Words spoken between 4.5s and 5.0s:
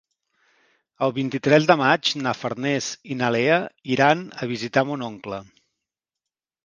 visitar